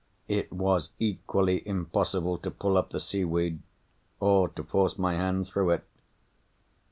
[0.27, 3.59] It was equally impossible to pull up the seaweed,
[4.19, 5.83] or to force my hand through it.